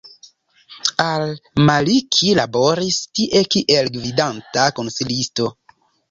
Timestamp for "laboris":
2.39-2.97